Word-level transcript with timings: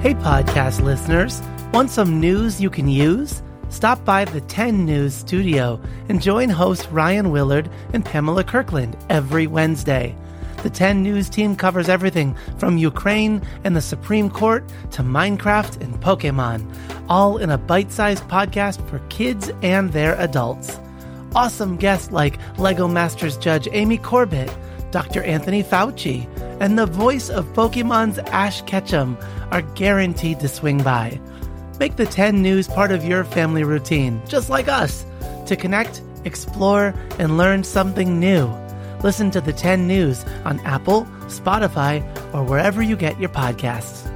Hey, 0.00 0.14
podcast 0.14 0.80
listeners. 0.80 1.42
Want 1.74 1.90
some 1.90 2.20
news 2.20 2.58
you 2.58 2.70
can 2.70 2.88
use? 2.88 3.42
Stop 3.68 4.02
by 4.02 4.24
the 4.24 4.40
10 4.40 4.86
News 4.86 5.12
studio 5.12 5.78
and 6.08 6.22
join 6.22 6.48
host 6.48 6.88
Ryan 6.90 7.30
Willard 7.30 7.68
and 7.92 8.02
Pamela 8.02 8.42
Kirkland 8.42 8.96
every 9.10 9.46
Wednesday. 9.46 10.16
The 10.62 10.70
10 10.70 11.02
News 11.02 11.28
team 11.28 11.54
covers 11.54 11.90
everything 11.90 12.34
from 12.56 12.78
Ukraine 12.78 13.42
and 13.62 13.76
the 13.76 13.82
Supreme 13.82 14.30
Court 14.30 14.64
to 14.92 15.02
Minecraft 15.02 15.82
and 15.82 16.00
Pokemon, 16.00 16.74
all 17.10 17.36
in 17.36 17.50
a 17.50 17.58
bite 17.58 17.92
sized 17.92 18.24
podcast 18.24 18.80
for 18.88 19.00
kids 19.10 19.50
and 19.60 19.92
their 19.92 20.14
adults. 20.14 20.80
Awesome 21.34 21.76
guests 21.76 22.10
like 22.10 22.38
Lego 22.58 22.88
Masters 22.88 23.36
Judge 23.36 23.68
Amy 23.72 23.98
Corbett, 23.98 24.50
Dr. 24.90 25.22
Anthony 25.22 25.62
Fauci, 25.62 26.26
and 26.60 26.78
the 26.78 26.86
voice 26.86 27.30
of 27.30 27.46
Pokemon's 27.54 28.18
Ash 28.18 28.62
Ketchum 28.62 29.16
are 29.50 29.62
guaranteed 29.62 30.40
to 30.40 30.48
swing 30.48 30.82
by. 30.82 31.20
Make 31.78 31.96
the 31.96 32.06
10 32.06 32.42
News 32.42 32.68
part 32.68 32.90
of 32.90 33.04
your 33.04 33.24
family 33.24 33.64
routine, 33.64 34.20
just 34.26 34.50
like 34.50 34.68
us, 34.68 35.06
to 35.46 35.56
connect, 35.56 36.02
explore, 36.24 36.94
and 37.18 37.38
learn 37.38 37.64
something 37.64 38.18
new. 38.20 38.50
Listen 39.02 39.30
to 39.30 39.40
the 39.40 39.52
10 39.52 39.86
News 39.86 40.24
on 40.44 40.60
Apple, 40.60 41.04
Spotify, 41.26 42.04
or 42.34 42.44
wherever 42.44 42.82
you 42.82 42.96
get 42.96 43.18
your 43.18 43.30
podcasts. 43.30 44.09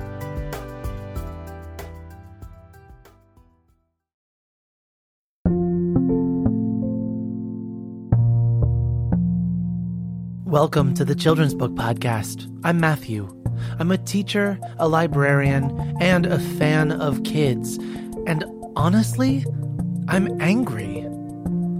Welcome 10.54 10.94
to 10.94 11.04
the 11.04 11.16
Children's 11.16 11.52
Book 11.52 11.72
Podcast. 11.72 12.48
I'm 12.62 12.78
Matthew. 12.78 13.28
I'm 13.80 13.90
a 13.90 13.98
teacher, 13.98 14.56
a 14.78 14.86
librarian, 14.86 15.96
and 16.00 16.26
a 16.26 16.38
fan 16.38 16.92
of 16.92 17.24
kids. 17.24 17.76
And 18.29 18.45
honestly, 18.76 19.45
I'm 20.06 20.40
angry. 20.40 21.01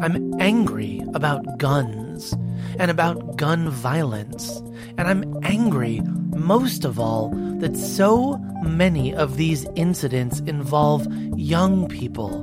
I'm 0.01 0.35
angry 0.41 1.01
about 1.15 1.57
guns 1.59 2.33
and 2.81 2.91
about 2.91 3.37
gun 3.37 3.71
violence. 3.71 4.61
And 4.99 5.03
I'm 5.03 5.39
angry, 5.45 6.01
most 6.35 6.85
of 6.85 6.99
all, 6.99 7.29
that 7.61 7.77
so 7.77 8.39
many 8.65 9.15
of 9.15 9.37
these 9.37 9.69
incidents 9.77 10.41
involve 10.41 11.07
young 11.37 11.87
people, 11.87 12.43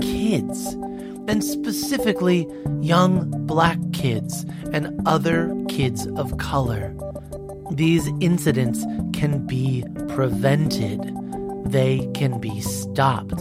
kids, 0.00 0.76
and 1.28 1.42
specifically 1.42 2.46
young 2.80 3.30
black 3.46 3.78
kids 3.92 4.44
and 4.72 5.00
other 5.06 5.54
kids 5.68 6.06
of 6.08 6.36
color. 6.38 6.94
These 7.70 8.06
incidents 8.20 8.84
can 9.12 9.46
be 9.46 9.84
prevented, 10.08 11.00
they 11.64 12.08
can 12.14 12.40
be 12.40 12.60
stopped, 12.60 13.40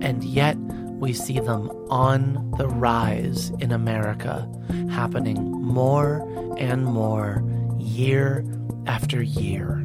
and 0.00 0.24
yet 0.24 0.56
we 0.98 1.12
see 1.12 1.38
them 1.38 1.70
on 1.90 2.50
the 2.58 2.68
rise 2.68 3.50
in 3.60 3.72
America, 3.72 4.48
happening 4.90 5.52
more 5.62 6.26
and 6.58 6.84
more 6.84 7.44
year 7.78 8.44
after 8.86 9.22
year. 9.22 9.84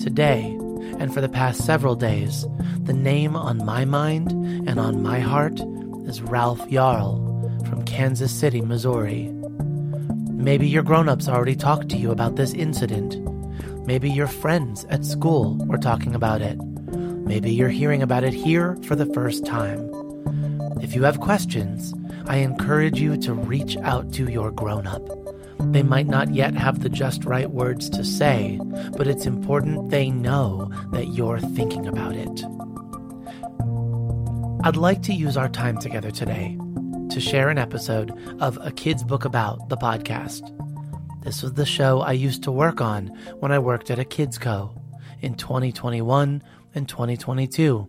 Today, 0.00 0.56
and 0.98 1.14
for 1.14 1.20
the 1.20 1.28
past 1.28 1.64
several 1.64 1.94
days, 1.94 2.46
the 2.82 2.92
name 2.92 3.36
on 3.36 3.64
my 3.64 3.84
mind 3.84 4.30
and 4.68 4.78
on 4.78 5.02
my 5.02 5.20
heart 5.20 5.60
is 6.08 6.22
Ralph 6.22 6.66
Yarl 6.70 7.68
from 7.68 7.84
Kansas 7.84 8.32
City, 8.32 8.62
Missouri. 8.62 9.30
Maybe 10.30 10.66
your 10.66 10.82
grown 10.82 11.08
ups 11.08 11.28
already 11.28 11.54
talked 11.54 11.90
to 11.90 11.98
you 11.98 12.10
about 12.10 12.36
this 12.36 12.54
incident. 12.54 13.16
Maybe 13.86 14.10
your 14.10 14.26
friends 14.26 14.86
at 14.88 15.04
school 15.04 15.58
were 15.66 15.76
talking 15.76 16.14
about 16.14 16.40
it. 16.40 16.56
Maybe 16.56 17.52
you're 17.52 17.68
hearing 17.68 18.02
about 18.02 18.24
it 18.24 18.32
here 18.32 18.78
for 18.84 18.96
the 18.96 19.12
first 19.12 19.44
time. 19.44 19.90
If 20.80 20.94
you 20.94 21.02
have 21.02 21.20
questions, 21.20 21.92
I 22.26 22.38
encourage 22.38 22.98
you 22.98 23.18
to 23.18 23.34
reach 23.34 23.76
out 23.78 24.10
to 24.14 24.30
your 24.30 24.50
grown 24.50 24.86
up. 24.86 25.06
They 25.72 25.82
might 25.82 26.06
not 26.06 26.32
yet 26.32 26.54
have 26.54 26.80
the 26.80 26.88
just 26.88 27.26
right 27.26 27.50
words 27.50 27.90
to 27.90 28.02
say, 28.02 28.58
but 28.96 29.06
it's 29.06 29.26
important 29.26 29.90
they 29.90 30.10
know 30.10 30.70
that 30.92 31.08
you're 31.08 31.40
thinking 31.40 31.86
about 31.86 32.14
it. 32.14 32.57
I'd 34.64 34.76
like 34.76 35.02
to 35.02 35.14
use 35.14 35.36
our 35.36 35.48
time 35.48 35.78
together 35.78 36.10
today 36.10 36.58
to 37.10 37.20
share 37.20 37.48
an 37.48 37.58
episode 37.58 38.10
of 38.40 38.58
A 38.60 38.72
Kid's 38.72 39.04
Book 39.04 39.24
About 39.24 39.68
the 39.68 39.76
podcast. 39.76 40.52
This 41.22 41.42
was 41.42 41.52
the 41.52 41.64
show 41.64 42.00
I 42.00 42.10
used 42.10 42.42
to 42.42 42.50
work 42.50 42.80
on 42.80 43.06
when 43.38 43.52
I 43.52 43.60
worked 43.60 43.88
at 43.88 44.00
a 44.00 44.04
kids 44.04 44.36
co 44.36 44.74
in 45.20 45.36
2021 45.36 46.42
and 46.74 46.88
2022. 46.88 47.88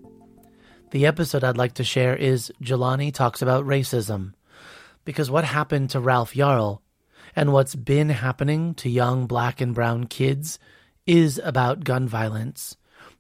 The 0.92 1.08
episode 1.08 1.44
I'd 1.44 1.58
like 1.58 1.74
to 1.74 1.84
share 1.84 2.16
is 2.16 2.52
Jelani 2.62 3.12
Talks 3.12 3.42
About 3.42 3.66
Racism, 3.66 4.34
because 5.06 5.32
what 5.32 5.46
happened 5.46 5.90
to 5.90 6.00
Ralph 6.00 6.36
Yarl 6.36 6.82
and 7.36 7.52
what's 7.52 7.74
been 7.74 8.10
happening 8.10 8.76
to 8.76 8.90
young 8.92 9.26
black 9.26 9.60
and 9.60 9.74
brown 9.74 10.06
kids 10.06 10.60
is 11.08 11.42
about 11.44 11.84
gun 11.84 12.08
violence, 12.08 12.78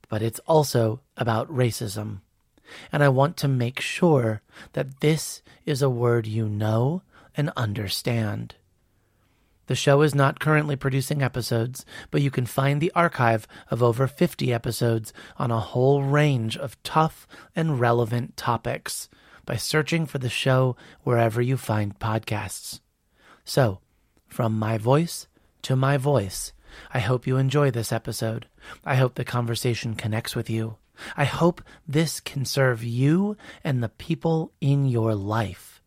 but 0.07 0.21
it's 0.21 0.39
also 0.41 1.01
about 1.17 1.51
racism. 1.51 2.19
And 2.91 3.03
I 3.03 3.09
want 3.09 3.37
to 3.37 3.47
make 3.47 3.79
sure 3.79 4.41
that 4.73 4.99
this 4.99 5.41
is 5.65 5.81
a 5.81 5.89
word 5.89 6.27
you 6.27 6.47
know 6.47 7.01
and 7.35 7.51
understand. 7.55 8.55
The 9.67 9.75
show 9.75 10.01
is 10.01 10.15
not 10.15 10.39
currently 10.39 10.75
producing 10.75 11.21
episodes, 11.21 11.85
but 12.09 12.23
you 12.23 12.31
can 12.31 12.47
find 12.47 12.81
the 12.81 12.91
archive 12.95 13.47
of 13.69 13.83
over 13.83 14.07
50 14.07 14.51
episodes 14.51 15.13
on 15.37 15.51
a 15.51 15.59
whole 15.59 16.01
range 16.01 16.57
of 16.57 16.81
tough 16.81 17.27
and 17.55 17.79
relevant 17.79 18.35
topics 18.35 19.09
by 19.45 19.57
searching 19.57 20.07
for 20.07 20.17
the 20.17 20.29
show 20.29 20.75
wherever 21.03 21.39
you 21.39 21.55
find 21.55 21.99
podcasts. 21.99 22.79
So, 23.45 23.79
from 24.27 24.57
my 24.57 24.79
voice 24.79 25.27
to 25.61 25.75
my 25.75 25.97
voice, 25.97 26.51
I 26.91 26.99
hope 26.99 27.27
you 27.27 27.37
enjoy 27.37 27.71
this 27.71 27.91
episode. 27.91 28.47
I 28.83 28.95
hope 28.95 29.15
the 29.15 29.23
conversation 29.23 29.95
connects 29.95 30.35
with 30.35 30.49
you. 30.49 30.77
I 31.15 31.25
hope 31.25 31.61
this 31.87 32.19
can 32.19 32.45
serve 32.45 32.83
you 32.83 33.37
and 33.63 33.81
the 33.81 33.89
people 33.89 34.51
in 34.61 34.85
your 34.85 35.15
life. 35.15 35.81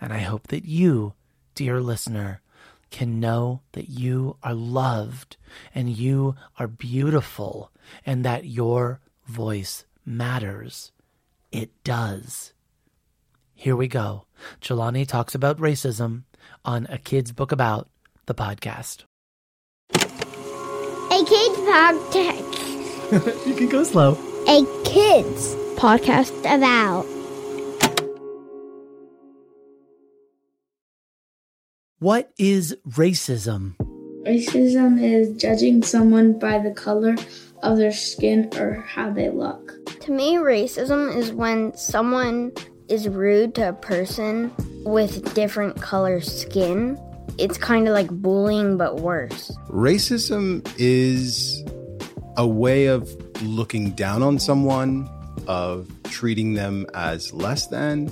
And 0.00 0.12
I 0.12 0.18
hope 0.18 0.48
that 0.48 0.64
you, 0.64 1.14
dear 1.54 1.80
listener, 1.80 2.42
can 2.90 3.20
know 3.20 3.62
that 3.72 3.88
you 3.88 4.36
are 4.42 4.54
loved 4.54 5.36
and 5.74 5.90
you 5.90 6.36
are 6.58 6.66
beautiful 6.66 7.70
and 8.04 8.24
that 8.24 8.44
your 8.44 9.00
voice 9.26 9.84
matters. 10.04 10.92
It 11.50 11.70
does. 11.84 12.52
Here 13.54 13.76
we 13.76 13.88
go. 13.88 14.26
Jelani 14.60 15.06
talks 15.06 15.34
about 15.34 15.58
racism 15.58 16.24
on 16.64 16.86
A 16.90 16.98
Kid's 16.98 17.32
Book 17.32 17.52
About, 17.52 17.88
the 18.26 18.34
podcast. 18.34 19.04
A 19.94 21.24
kid's 21.24 21.58
podcast. 21.58 23.46
you 23.46 23.54
can 23.54 23.68
go 23.68 23.82
slow. 23.82 24.35
A 24.48 24.64
kid's 24.84 25.56
podcast 25.74 26.30
about. 26.42 27.04
What 31.98 32.30
is 32.38 32.76
racism? 32.88 33.74
Racism 34.24 35.02
is 35.02 35.36
judging 35.36 35.82
someone 35.82 36.38
by 36.38 36.60
the 36.60 36.70
color 36.70 37.16
of 37.64 37.76
their 37.76 37.90
skin 37.90 38.48
or 38.56 38.84
how 38.86 39.10
they 39.10 39.30
look. 39.30 39.72
To 40.02 40.12
me, 40.12 40.36
racism 40.36 41.16
is 41.16 41.32
when 41.32 41.76
someone 41.76 42.52
is 42.88 43.08
rude 43.08 43.56
to 43.56 43.70
a 43.70 43.72
person 43.72 44.52
with 44.84 45.34
different 45.34 45.82
color 45.82 46.20
skin. 46.20 46.96
It's 47.36 47.58
kind 47.58 47.88
of 47.88 47.94
like 47.94 48.10
bullying, 48.10 48.78
but 48.78 49.00
worse. 49.00 49.50
Racism 49.68 50.64
is 50.78 51.64
a 52.36 52.46
way 52.46 52.86
of 52.86 53.10
looking 53.42 53.90
down 53.90 54.22
on 54.22 54.38
someone, 54.38 55.08
of 55.46 55.90
treating 56.04 56.54
them 56.54 56.86
as 56.94 57.32
less 57.32 57.66
than, 57.66 58.10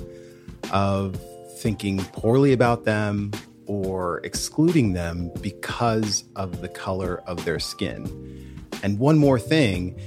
of 0.71 1.19
thinking 1.57 2.03
poorly 2.13 2.53
about 2.53 2.85
them, 2.85 3.31
or 3.65 4.19
excluding 4.23 4.93
them 4.93 5.31
because 5.41 6.23
of 6.35 6.61
the 6.61 6.69
color 6.69 7.21
of 7.27 7.43
their 7.45 7.59
skin. 7.59 8.05
And 8.83 8.99
one 8.99 9.17
more 9.17 9.39
thing 9.39 9.99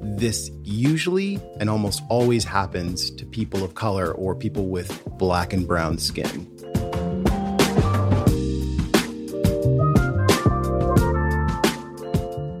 this 0.00 0.50
usually 0.62 1.40
and 1.58 1.68
almost 1.68 2.02
always 2.08 2.44
happens 2.44 3.10
to 3.10 3.26
people 3.26 3.64
of 3.64 3.74
color 3.74 4.12
or 4.12 4.34
people 4.34 4.66
with 4.66 5.04
black 5.18 5.52
and 5.52 5.66
brown 5.66 5.98
skin. 5.98 6.57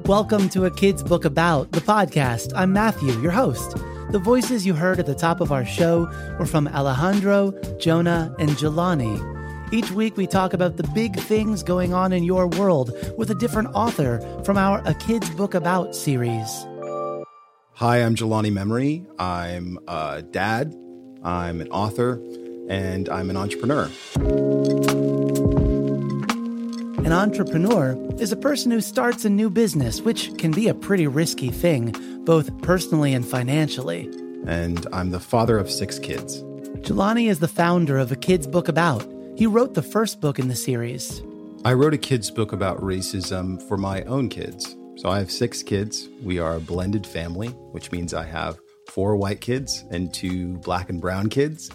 Welcome 0.08 0.48
to 0.50 0.64
A 0.64 0.70
Kid's 0.70 1.02
Book 1.02 1.26
About, 1.26 1.72
the 1.72 1.82
podcast. 1.82 2.52
I'm 2.56 2.72
Matthew, 2.72 3.12
your 3.20 3.30
host. 3.30 3.76
The 4.10 4.18
voices 4.18 4.64
you 4.64 4.72
heard 4.72 4.98
at 4.98 5.04
the 5.04 5.14
top 5.14 5.42
of 5.42 5.52
our 5.52 5.66
show 5.66 6.10
were 6.38 6.46
from 6.46 6.66
Alejandro, 6.66 7.52
Jonah, 7.78 8.34
and 8.38 8.48
Jelani. 8.52 9.20
Each 9.70 9.90
week 9.90 10.16
we 10.16 10.26
talk 10.26 10.54
about 10.54 10.78
the 10.78 10.88
big 10.94 11.20
things 11.20 11.62
going 11.62 11.92
on 11.92 12.14
in 12.14 12.24
your 12.24 12.46
world 12.46 12.90
with 13.18 13.30
a 13.30 13.34
different 13.34 13.68
author 13.74 14.18
from 14.46 14.56
our 14.56 14.80
A 14.86 14.94
Kid's 14.94 15.28
Book 15.28 15.52
About 15.52 15.94
series. 15.94 16.48
Hi, 17.74 17.98
I'm 17.98 18.14
Jelani 18.14 18.50
Memory. 18.50 19.04
I'm 19.18 19.78
a 19.86 20.22
dad, 20.22 20.74
I'm 21.22 21.60
an 21.60 21.68
author, 21.68 22.14
and 22.70 23.10
I'm 23.10 23.28
an 23.28 23.36
entrepreneur. 23.36 23.90
An 27.08 27.14
entrepreneur 27.14 27.96
is 28.18 28.32
a 28.32 28.36
person 28.36 28.70
who 28.70 28.82
starts 28.82 29.24
a 29.24 29.30
new 29.30 29.48
business, 29.48 30.02
which 30.02 30.36
can 30.36 30.50
be 30.50 30.68
a 30.68 30.74
pretty 30.74 31.06
risky 31.06 31.48
thing, 31.48 31.94
both 32.26 32.60
personally 32.60 33.14
and 33.14 33.26
financially. 33.26 34.10
And 34.46 34.86
I'm 34.92 35.08
the 35.08 35.18
father 35.18 35.56
of 35.56 35.70
six 35.70 35.98
kids. 35.98 36.42
Jelani 36.82 37.30
is 37.30 37.38
the 37.38 37.48
founder 37.48 37.96
of 37.96 38.12
a 38.12 38.16
kid's 38.16 38.46
book 38.46 38.68
about. 38.68 39.10
He 39.38 39.46
wrote 39.46 39.72
the 39.72 39.80
first 39.80 40.20
book 40.20 40.38
in 40.38 40.48
the 40.48 40.54
series. 40.54 41.22
I 41.64 41.72
wrote 41.72 41.94
a 41.94 41.96
kid's 41.96 42.30
book 42.30 42.52
about 42.52 42.78
racism 42.82 43.66
for 43.66 43.78
my 43.78 44.02
own 44.02 44.28
kids. 44.28 44.76
So 44.96 45.08
I 45.08 45.18
have 45.18 45.30
six 45.30 45.62
kids. 45.62 46.10
We 46.22 46.38
are 46.38 46.56
a 46.56 46.60
blended 46.60 47.06
family, 47.06 47.48
which 47.72 47.90
means 47.90 48.12
I 48.12 48.24
have 48.24 48.58
four 48.86 49.16
white 49.16 49.40
kids 49.40 49.82
and 49.90 50.12
two 50.12 50.58
black 50.58 50.90
and 50.90 51.00
brown 51.00 51.30
kids. 51.30 51.70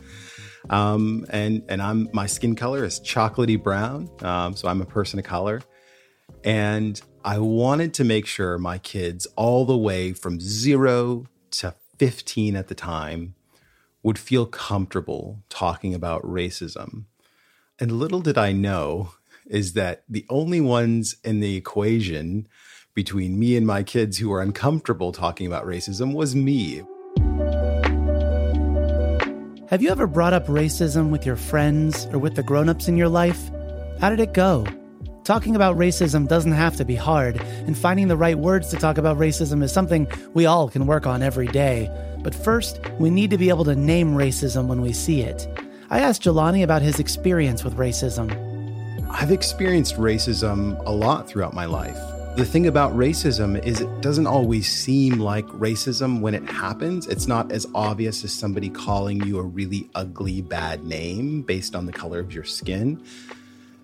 Um, 0.70 1.26
and 1.30 1.64
and 1.70 1.82
I'm 1.82 2.10
my 2.14 2.26
skin 2.26 2.56
color 2.56 2.84
is 2.84 3.00
chocolatey 3.00 3.62
brown, 3.62 4.10
um, 4.22 4.56
so 4.56 4.68
I'm 4.68 4.82
a 4.82 4.86
person 4.86 5.20
of 5.20 5.26
color. 5.26 5.62
And 6.44 7.00
I 7.24 7.40
wanted 7.40 7.94
to 7.96 8.04
make 8.04 8.26
sure 8.26 8.58
my 8.58 8.78
kids, 8.78 9.28
all 9.36 9.66
the 9.66 9.78
way 9.78 10.14
from 10.14 10.40
zero 10.40 11.26
to 11.52 11.76
15 11.98 12.56
at 12.56 12.68
the 12.68 12.76
time, 12.76 13.36
would 14.02 14.20
feel 14.20 14.46
comfortable 14.46 15.44
talking 15.50 15.94
about 15.94 16.24
racism. 16.24 17.06
And 17.80 17.92
little 17.92 18.20
did 18.20 18.38
I 18.38 18.52
know 18.52 19.14
is 19.46 19.74
that 19.74 20.04
the 20.10 20.26
only 20.30 20.62
ones 20.62 21.16
in 21.24 21.40
the 21.40 21.56
equation 21.56 22.48
between 22.94 23.40
me 23.40 23.58
and 23.58 23.66
my 23.66 23.84
kids 23.84 24.18
who 24.18 24.30
were 24.30 24.42
uncomfortable 24.42 25.12
talking 25.12 25.48
about 25.48 25.66
racism 25.66 26.14
was 26.14 26.36
me. 26.36 26.84
Have 29.74 29.82
you 29.82 29.90
ever 29.90 30.06
brought 30.06 30.34
up 30.34 30.46
racism 30.46 31.10
with 31.10 31.26
your 31.26 31.36
friends 31.36 32.06
or 32.12 32.20
with 32.20 32.36
the 32.36 32.44
grown-ups 32.44 32.88
in 32.88 32.96
your 32.96 33.10
life? 33.10 33.50
How 34.00 34.12
did 34.12 34.20
it 34.20 34.32
go? 34.32 34.68
Talking 35.24 35.56
about 35.56 35.80
racism 35.80 36.28
doesn't 36.28 36.52
have 36.52 36.76
to 36.76 36.86
be 36.86 36.94
hard, 36.94 37.38
and 37.38 37.76
finding 37.76 38.08
the 38.08 38.16
right 38.16 38.38
words 38.38 38.70
to 38.70 38.78
talk 38.78 39.00
about 39.00 39.18
racism 39.18 39.64
is 39.64 39.72
something 39.72 40.08
we 40.36 40.46
all 40.46 40.70
can 40.70 40.86
work 40.86 41.08
on 41.08 41.24
every 41.24 41.48
day. 41.48 41.90
But 42.22 42.36
first, 42.36 42.80
we 43.00 43.10
need 43.10 43.32
to 43.32 43.38
be 43.40 43.50
able 43.50 43.66
to 43.66 43.76
name 43.76 44.14
racism 44.14 44.68
when 44.68 44.80
we 44.80 44.94
see 44.94 45.24
it. 45.24 45.48
I 45.90 46.02
asked 46.02 46.22
Jelani 46.22 46.64
about 46.64 46.84
his 46.84 47.00
experience 47.00 47.64
with 47.64 47.76
racism. 47.76 48.30
I've 49.10 49.32
experienced 49.32 49.96
racism 49.96 50.80
a 50.86 50.92
lot 50.92 51.28
throughout 51.28 51.56
my 51.56 51.66
life. 51.66 51.98
The 52.36 52.46
thing 52.46 52.66
about 52.66 52.94
racism 52.94 53.64
is 53.64 53.80
it 53.80 54.02
doesn't 54.02 54.26
always 54.26 54.68
seem 54.68 55.20
like 55.20 55.46
racism 55.50 56.20
when 56.20 56.34
it 56.34 56.44
happens. 56.50 57.06
It's 57.06 57.28
not 57.28 57.52
as 57.52 57.68
obvious 57.76 58.24
as 58.24 58.34
somebody 58.34 58.72
calling 58.72 59.24
you 59.24 59.38
a 59.38 59.44
really 59.44 59.88
ugly, 59.94 60.42
bad 60.42 60.84
name 60.84 61.44
based 61.44 61.76
on 61.76 61.86
the 61.86 61.92
color 61.92 62.20
of 62.20 62.34
your 62.34 62.44
skin. 62.44 63.06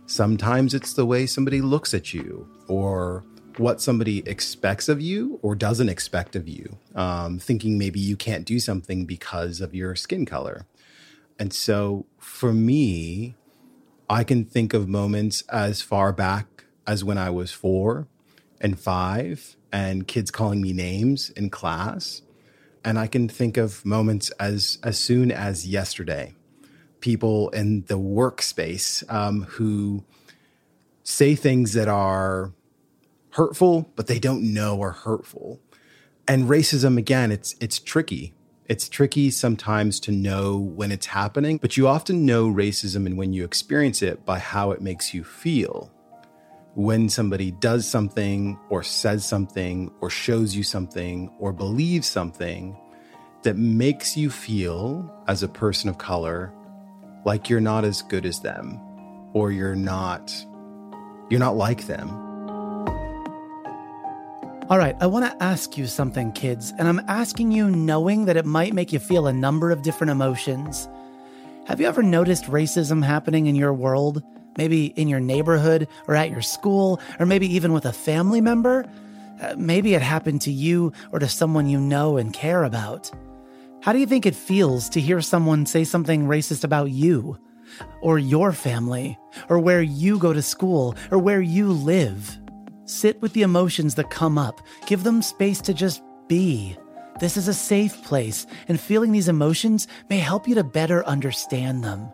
Sometimes 0.07 0.73
it's 0.73 0.93
the 0.93 1.05
way 1.05 1.27
somebody 1.27 1.61
looks 1.61 1.93
at 1.93 2.11
you 2.11 2.49
or 2.67 3.23
what 3.57 3.81
somebody 3.81 4.27
expects 4.27 4.89
of 4.89 4.99
you 4.99 5.37
or 5.43 5.53
doesn't 5.53 5.89
expect 5.89 6.35
of 6.35 6.47
you, 6.47 6.79
um, 6.95 7.37
thinking 7.37 7.77
maybe 7.77 7.99
you 7.99 8.17
can't 8.17 8.45
do 8.45 8.59
something 8.59 9.05
because 9.05 9.61
of 9.61 9.75
your 9.75 9.95
skin 9.95 10.25
color. 10.25 10.65
And 11.37 11.53
so 11.53 12.07
for 12.17 12.51
me, 12.51 13.35
I 14.09 14.23
can 14.23 14.43
think 14.43 14.73
of 14.73 14.87
moments 14.87 15.43
as 15.49 15.83
far 15.83 16.11
back 16.11 16.63
as 16.87 17.03
when 17.03 17.19
I 17.19 17.29
was 17.29 17.51
four 17.51 18.07
and 18.61 18.79
five 18.79 19.55
and 19.71 20.07
kids 20.07 20.31
calling 20.31 20.61
me 20.61 20.73
names 20.73 21.29
in 21.31 21.49
class. 21.49 22.21
And 22.83 22.97
I 22.97 23.07
can 23.07 23.27
think 23.27 23.57
of 23.57 23.85
moments 23.85 24.29
as 24.31 24.77
as 24.83 24.97
soon 24.97 25.31
as 25.31 25.67
yesterday, 25.67 26.33
people 27.01 27.49
in 27.49 27.83
the 27.87 27.99
workspace 27.99 29.09
um, 29.11 29.43
who 29.43 30.03
say 31.03 31.35
things 31.35 31.73
that 31.73 31.87
are 31.87 32.53
hurtful, 33.31 33.91
but 33.95 34.07
they 34.07 34.19
don't 34.19 34.53
know 34.53 34.81
are 34.81 34.91
hurtful. 34.91 35.59
And 36.27 36.47
racism, 36.47 36.97
again, 36.97 37.31
it's 37.31 37.55
it's 37.59 37.79
tricky. 37.79 38.33
It's 38.65 38.87
tricky 38.87 39.31
sometimes 39.31 39.99
to 40.01 40.11
know 40.11 40.57
when 40.57 40.91
it's 40.91 41.07
happening, 41.07 41.57
but 41.57 41.75
you 41.75 41.87
often 41.87 42.23
know 42.23 42.47
racism 42.47 43.07
and 43.07 43.17
when 43.17 43.33
you 43.33 43.43
experience 43.43 44.03
it 44.03 44.25
by 44.25 44.37
how 44.37 44.69
it 44.69 44.79
makes 44.79 45.11
you 45.11 45.23
feel 45.23 45.91
when 46.75 47.09
somebody 47.09 47.51
does 47.51 47.87
something 47.87 48.57
or 48.69 48.83
says 48.83 49.25
something 49.25 49.91
or 50.01 50.09
shows 50.09 50.55
you 50.55 50.63
something 50.63 51.29
or 51.39 51.51
believes 51.51 52.07
something 52.07 52.77
that 53.43 53.55
makes 53.55 54.15
you 54.15 54.29
feel 54.29 55.11
as 55.27 55.43
a 55.43 55.47
person 55.47 55.89
of 55.89 55.97
color 55.97 56.53
like 57.25 57.49
you're 57.49 57.59
not 57.59 57.83
as 57.83 58.01
good 58.03 58.25
as 58.25 58.39
them 58.39 58.79
or 59.33 59.51
you're 59.51 59.75
not 59.75 60.33
you're 61.29 61.39
not 61.39 61.55
like 61.55 61.85
them. 61.85 62.09
All 64.69 64.77
right, 64.77 64.95
I 64.99 65.07
want 65.07 65.25
to 65.25 65.43
ask 65.43 65.77
you 65.77 65.87
something, 65.87 66.31
kids, 66.31 66.73
and 66.77 66.87
I'm 66.87 67.01
asking 67.07 67.51
you 67.51 67.69
knowing 67.69 68.25
that 68.25 68.37
it 68.37 68.45
might 68.45 68.73
make 68.73 68.93
you 68.93 68.99
feel 68.99 69.25
a 69.25 69.33
number 69.33 69.71
of 69.71 69.81
different 69.81 70.11
emotions. 70.11 70.87
Have 71.65 71.79
you 71.79 71.87
ever 71.87 72.03
noticed 72.03 72.45
racism 72.45 73.03
happening 73.03 73.47
in 73.47 73.55
your 73.55 73.73
world? 73.73 74.23
Maybe 74.59 74.87
in 74.97 75.07
your 75.07 75.21
neighborhood 75.21 75.87
or 76.05 76.15
at 76.15 76.29
your 76.29 76.41
school, 76.41 76.99
or 77.17 77.25
maybe 77.25 77.47
even 77.55 77.71
with 77.71 77.85
a 77.85 77.93
family 77.93 78.41
member. 78.41 78.85
Uh, 79.41 79.55
maybe 79.57 79.93
it 79.93 80.01
happened 80.01 80.41
to 80.41 80.51
you 80.51 80.91
or 81.13 81.19
to 81.19 81.29
someone 81.29 81.69
you 81.69 81.79
know 81.79 82.17
and 82.17 82.33
care 82.33 82.65
about. 82.65 83.09
How 83.81 83.93
do 83.93 83.99
you 83.99 84.05
think 84.05 84.25
it 84.25 84.35
feels 84.35 84.89
to 84.89 84.99
hear 84.99 85.21
someone 85.21 85.65
say 85.65 85.85
something 85.85 86.27
racist 86.27 86.65
about 86.65 86.91
you, 86.91 87.37
or 88.01 88.19
your 88.19 88.51
family, 88.51 89.17
or 89.47 89.59
where 89.59 89.81
you 89.81 90.19
go 90.19 90.33
to 90.33 90.41
school, 90.41 90.97
or 91.09 91.17
where 91.17 91.41
you 91.41 91.71
live? 91.71 92.37
Sit 92.83 93.21
with 93.21 93.31
the 93.31 93.43
emotions 93.43 93.95
that 93.95 94.09
come 94.09 94.37
up, 94.37 94.59
give 94.87 95.03
them 95.03 95.21
space 95.21 95.61
to 95.61 95.73
just 95.73 96.03
be. 96.27 96.75
This 97.21 97.37
is 97.37 97.47
a 97.47 97.53
safe 97.53 98.03
place, 98.03 98.45
and 98.67 98.77
feeling 98.77 99.13
these 99.13 99.29
emotions 99.29 99.87
may 100.09 100.19
help 100.19 100.47
you 100.47 100.55
to 100.55 100.63
better 100.65 101.05
understand 101.05 101.81
them. 101.83 102.11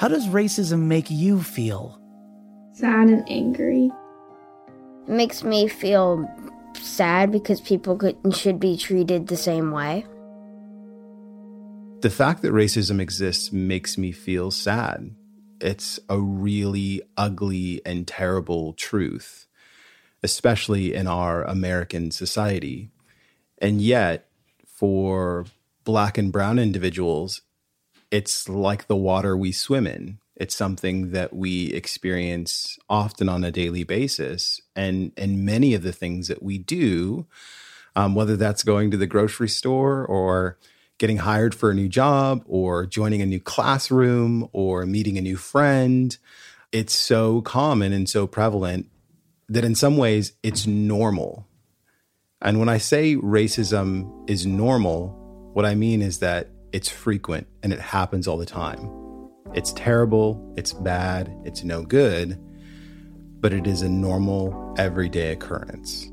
How 0.00 0.08
does 0.08 0.28
racism 0.28 0.84
make 0.84 1.10
you 1.10 1.42
feel? 1.42 2.00
Sad 2.72 3.10
and 3.10 3.22
angry. 3.28 3.90
It 5.06 5.10
makes 5.12 5.44
me 5.44 5.68
feel 5.68 6.26
sad 6.72 7.30
because 7.30 7.60
people 7.60 7.98
could, 7.98 8.16
should 8.34 8.58
be 8.58 8.78
treated 8.78 9.26
the 9.26 9.36
same 9.36 9.72
way. 9.72 10.06
The 12.00 12.08
fact 12.08 12.40
that 12.40 12.52
racism 12.52 12.98
exists 12.98 13.52
makes 13.52 13.98
me 13.98 14.10
feel 14.10 14.50
sad. 14.50 15.14
It's 15.60 16.00
a 16.08 16.18
really 16.18 17.02
ugly 17.18 17.82
and 17.84 18.08
terrible 18.08 18.72
truth, 18.72 19.48
especially 20.22 20.94
in 20.94 21.08
our 21.08 21.44
American 21.44 22.10
society. 22.10 22.88
And 23.58 23.82
yet, 23.82 24.30
for 24.66 25.44
black 25.84 26.16
and 26.16 26.32
brown 26.32 26.58
individuals, 26.58 27.42
it's 28.10 28.48
like 28.48 28.86
the 28.86 28.96
water 28.96 29.36
we 29.36 29.52
swim 29.52 29.86
in. 29.86 30.18
It's 30.36 30.54
something 30.54 31.10
that 31.10 31.34
we 31.34 31.66
experience 31.66 32.78
often 32.88 33.28
on 33.28 33.44
a 33.44 33.52
daily 33.52 33.84
basis, 33.84 34.60
and 34.74 35.12
and 35.16 35.44
many 35.44 35.74
of 35.74 35.82
the 35.82 35.92
things 35.92 36.28
that 36.28 36.42
we 36.42 36.56
do, 36.56 37.26
um, 37.94 38.14
whether 38.14 38.36
that's 38.36 38.62
going 38.62 38.90
to 38.90 38.96
the 38.96 39.06
grocery 39.06 39.48
store 39.48 40.04
or 40.04 40.58
getting 40.96 41.18
hired 41.18 41.54
for 41.54 41.70
a 41.70 41.74
new 41.74 41.88
job 41.88 42.42
or 42.46 42.86
joining 42.86 43.22
a 43.22 43.26
new 43.26 43.40
classroom 43.40 44.48
or 44.52 44.86
meeting 44.86 45.18
a 45.18 45.22
new 45.22 45.36
friend, 45.36 46.16
it's 46.72 46.94
so 46.94 47.40
common 47.42 47.92
and 47.92 48.08
so 48.08 48.26
prevalent 48.26 48.86
that 49.48 49.64
in 49.64 49.74
some 49.74 49.96
ways 49.96 50.32
it's 50.42 50.66
normal. 50.66 51.46
And 52.40 52.58
when 52.58 52.68
I 52.68 52.78
say 52.78 53.16
racism 53.16 54.28
is 54.28 54.46
normal, 54.46 55.08
what 55.52 55.66
I 55.66 55.74
mean 55.74 56.00
is 56.00 56.18
that 56.20 56.48
it's 56.72 56.88
frequent 56.88 57.46
and 57.62 57.72
it 57.72 57.80
happens 57.80 58.28
all 58.28 58.36
the 58.36 58.46
time. 58.46 58.90
It's 59.54 59.72
terrible, 59.72 60.54
it's 60.56 60.72
bad, 60.72 61.34
it's 61.44 61.64
no 61.64 61.82
good, 61.82 62.38
but 63.40 63.52
it 63.52 63.66
is 63.66 63.82
a 63.82 63.88
normal, 63.88 64.74
everyday 64.78 65.32
occurrence. 65.32 66.10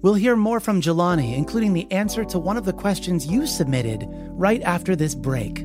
We'll 0.00 0.14
hear 0.14 0.36
more 0.36 0.60
from 0.60 0.80
Jelani, 0.80 1.36
including 1.36 1.72
the 1.72 1.90
answer 1.90 2.24
to 2.26 2.38
one 2.38 2.56
of 2.56 2.64
the 2.64 2.72
questions 2.72 3.26
you 3.26 3.46
submitted 3.46 4.06
right 4.30 4.62
after 4.62 4.94
this 4.94 5.14
break. 5.14 5.64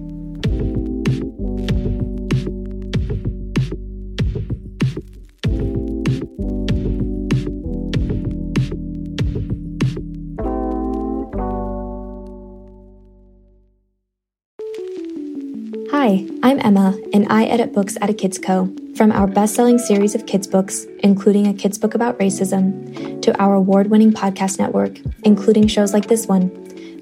And 17.13 17.27
I 17.32 17.46
edit 17.46 17.74
books 17.74 17.96
at 18.01 18.10
a 18.10 18.13
Kids 18.13 18.39
Co. 18.39 18.74
From 18.98 19.12
our 19.12 19.27
best 19.27 19.53
selling 19.53 19.77
series 19.77 20.15
of 20.15 20.25
kids' 20.25 20.48
books, 20.48 20.86
including 21.00 21.46
a 21.46 21.53
kids' 21.53 21.77
book 21.77 21.93
about 21.93 22.17
racism, 22.17 23.22
to 23.22 23.39
our 23.39 23.53
award 23.53 23.91
winning 23.91 24.12
podcast 24.12 24.58
network, 24.58 24.98
including 25.24 25.67
shows 25.67 25.93
like 25.93 26.08
this 26.08 26.25
one, 26.25 26.51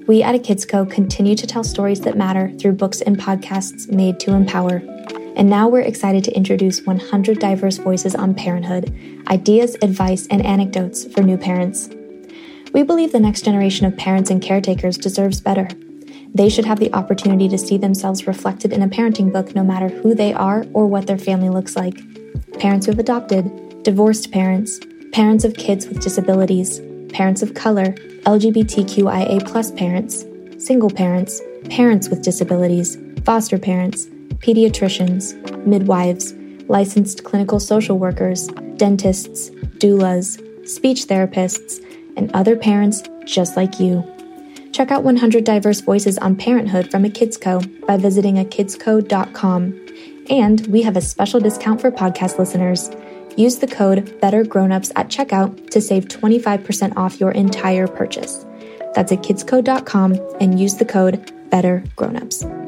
we 0.06 0.22
at 0.22 0.34
A 0.34 0.38
Kids 0.38 0.66
Co. 0.66 0.84
continue 0.84 1.34
to 1.34 1.46
tell 1.46 1.64
stories 1.64 2.02
that 2.02 2.16
matter 2.16 2.52
through 2.58 2.72
books 2.72 3.00
and 3.00 3.18
podcasts 3.18 3.90
made 3.90 4.20
to 4.20 4.32
empower. 4.32 4.82
And 5.34 5.48
now 5.48 5.68
we're 5.68 5.80
excited 5.80 6.24
to 6.24 6.36
introduce 6.36 6.84
100 6.84 7.38
diverse 7.38 7.78
voices 7.78 8.14
on 8.14 8.34
parenthood, 8.34 8.94
ideas, 9.28 9.76
advice, 9.80 10.26
and 10.26 10.44
anecdotes 10.44 11.06
for 11.06 11.22
new 11.22 11.38
parents. 11.38 11.88
We 12.74 12.82
believe 12.82 13.12
the 13.12 13.20
next 13.20 13.44
generation 13.44 13.86
of 13.86 13.96
parents 13.96 14.28
and 14.30 14.42
caretakers 14.42 14.98
deserves 14.98 15.40
better. 15.40 15.68
They 16.34 16.48
should 16.48 16.64
have 16.64 16.78
the 16.78 16.92
opportunity 16.94 17.48
to 17.48 17.58
see 17.58 17.76
themselves 17.76 18.26
reflected 18.26 18.72
in 18.72 18.82
a 18.82 18.88
parenting 18.88 19.32
book 19.32 19.54
no 19.54 19.62
matter 19.62 19.88
who 19.88 20.14
they 20.14 20.32
are 20.32 20.64
or 20.72 20.86
what 20.86 21.06
their 21.06 21.18
family 21.18 21.50
looks 21.50 21.76
like. 21.76 22.00
Parents 22.58 22.86
who 22.86 22.92
have 22.92 22.98
adopted, 22.98 23.82
divorced 23.82 24.32
parents, 24.32 24.80
parents 25.12 25.44
of 25.44 25.54
kids 25.54 25.86
with 25.86 26.00
disabilities, 26.00 26.80
parents 27.10 27.42
of 27.42 27.54
color, 27.54 27.92
LGBTQIA 28.24 29.76
parents, 29.76 30.24
single 30.64 30.90
parents, 30.90 31.42
parents 31.68 32.08
with 32.08 32.22
disabilities, 32.22 32.96
foster 33.24 33.58
parents, 33.58 34.06
pediatricians, 34.38 35.34
midwives, 35.66 36.32
licensed 36.68 37.24
clinical 37.24 37.60
social 37.60 37.98
workers, 37.98 38.46
dentists, 38.76 39.50
doulas, 39.78 40.38
speech 40.66 41.06
therapists, 41.06 41.78
and 42.16 42.30
other 42.32 42.56
parents 42.56 43.02
just 43.26 43.56
like 43.56 43.78
you. 43.78 44.02
Check 44.72 44.90
out 44.90 45.04
100 45.04 45.44
diverse 45.44 45.80
voices 45.80 46.18
on 46.18 46.34
parenthood 46.34 46.90
from 46.90 47.04
a 47.04 47.10
Kids 47.10 47.36
Co. 47.36 47.60
by 47.86 47.98
visiting 47.98 48.36
akidsco.com. 48.36 49.78
And 50.30 50.66
we 50.68 50.82
have 50.82 50.96
a 50.96 51.00
special 51.00 51.40
discount 51.40 51.80
for 51.80 51.90
podcast 51.90 52.38
listeners. 52.38 52.90
Use 53.36 53.58
the 53.58 53.66
code 53.66 54.18
BETTERGROWNUPS 54.20 54.92
at 54.96 55.08
checkout 55.08 55.70
to 55.70 55.80
save 55.80 56.06
25% 56.06 56.96
off 56.96 57.20
your 57.20 57.32
entire 57.32 57.86
purchase. 57.86 58.44
That's 58.94 59.12
at 59.12 59.18
kidsco.com 59.18 60.18
and 60.40 60.58
use 60.58 60.76
the 60.76 60.84
code 60.84 61.32
BETTERGROWNUPS. 61.50 62.61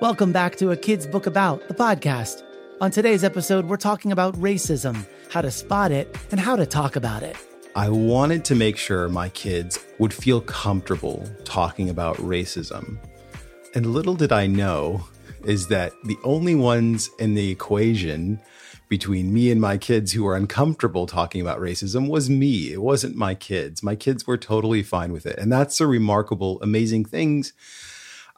Welcome 0.00 0.32
back 0.32 0.56
to 0.56 0.70
A 0.70 0.78
Kid's 0.78 1.06
Book 1.06 1.26
About, 1.26 1.68
the 1.68 1.74
podcast. 1.74 2.42
On 2.80 2.90
today's 2.90 3.22
episode, 3.22 3.66
we're 3.66 3.76
talking 3.76 4.12
about 4.12 4.34
racism, 4.36 5.06
how 5.30 5.42
to 5.42 5.50
spot 5.50 5.92
it, 5.92 6.16
and 6.30 6.40
how 6.40 6.56
to 6.56 6.64
talk 6.64 6.96
about 6.96 7.22
it. 7.22 7.36
I 7.76 7.90
wanted 7.90 8.42
to 8.46 8.54
make 8.54 8.78
sure 8.78 9.10
my 9.10 9.28
kids 9.28 9.78
would 9.98 10.14
feel 10.14 10.40
comfortable 10.40 11.28
talking 11.44 11.90
about 11.90 12.16
racism. 12.16 12.96
And 13.74 13.92
little 13.92 14.14
did 14.14 14.32
I 14.32 14.46
know 14.46 15.06
is 15.44 15.68
that 15.68 15.92
the 16.04 16.16
only 16.24 16.54
ones 16.54 17.10
in 17.18 17.34
the 17.34 17.50
equation 17.50 18.40
between 18.88 19.34
me 19.34 19.50
and 19.50 19.60
my 19.60 19.76
kids 19.76 20.12
who 20.12 20.24
were 20.24 20.34
uncomfortable 20.34 21.06
talking 21.06 21.42
about 21.42 21.60
racism 21.60 22.08
was 22.08 22.30
me. 22.30 22.72
It 22.72 22.80
wasn't 22.80 23.16
my 23.16 23.34
kids. 23.34 23.82
My 23.82 23.96
kids 23.96 24.26
were 24.26 24.38
totally 24.38 24.82
fine 24.82 25.12
with 25.12 25.26
it. 25.26 25.38
And 25.38 25.52
that's 25.52 25.76
the 25.76 25.86
remarkable, 25.86 26.58
amazing 26.62 27.04
things 27.04 27.52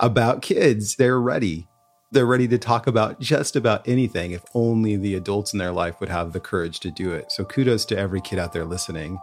about 0.02 0.42
kids. 0.42 0.96
They're 0.96 1.20
ready. 1.20 1.68
They're 2.10 2.26
ready 2.26 2.46
to 2.48 2.58
talk 2.58 2.86
about 2.86 3.20
just 3.20 3.56
about 3.56 3.88
anything 3.88 4.32
if 4.32 4.44
only 4.52 4.96
the 4.96 5.14
adults 5.14 5.54
in 5.54 5.58
their 5.58 5.72
life 5.72 6.00
would 6.00 6.10
have 6.10 6.32
the 6.32 6.40
courage 6.40 6.80
to 6.80 6.90
do 6.90 7.12
it. 7.12 7.32
So 7.32 7.44
kudos 7.44 7.86
to 7.86 7.96
every 7.96 8.20
kid 8.20 8.38
out 8.38 8.52
there 8.52 8.66
listening. 8.66 9.18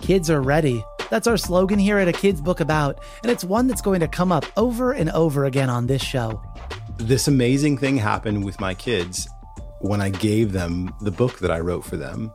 Kids 0.00 0.28
are 0.28 0.40
ready. 0.40 0.84
That's 1.10 1.28
our 1.28 1.36
slogan 1.36 1.78
here 1.78 1.98
at 1.98 2.08
A 2.08 2.12
Kid's 2.12 2.40
Book 2.40 2.60
About, 2.60 2.98
and 3.22 3.30
it's 3.30 3.44
one 3.44 3.66
that's 3.68 3.82
going 3.82 4.00
to 4.00 4.08
come 4.08 4.32
up 4.32 4.46
over 4.56 4.92
and 4.92 5.10
over 5.10 5.44
again 5.44 5.68
on 5.68 5.86
this 5.86 6.02
show. 6.02 6.42
This 6.96 7.28
amazing 7.28 7.78
thing 7.78 7.98
happened 7.98 8.44
with 8.44 8.58
my 8.58 8.74
kids 8.74 9.28
when 9.80 10.00
I 10.00 10.08
gave 10.08 10.52
them 10.52 10.94
the 11.02 11.10
book 11.10 11.38
that 11.40 11.50
I 11.50 11.60
wrote 11.60 11.84
for 11.84 11.98
them. 11.98 12.32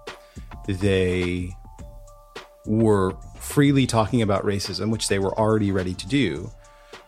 They 0.68 1.56
were 2.68 3.16
freely 3.40 3.88
talking 3.88 4.22
about 4.22 4.46
racism, 4.46 4.92
which 4.92 5.08
they 5.08 5.20
were 5.20 5.38
already 5.38 5.72
ready 5.72 5.94
to 5.94 6.08
do, 6.08 6.52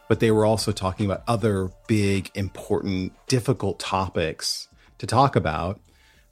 but 0.07 0.19
they 0.19 0.31
were 0.31 0.45
also 0.45 0.71
talking 0.71 1.05
about 1.05 1.23
other 1.27 1.69
big, 1.87 2.31
important, 2.33 3.13
difficult 3.27 3.79
topics 3.79 4.67
to 4.97 5.05
talk 5.05 5.35
about 5.35 5.79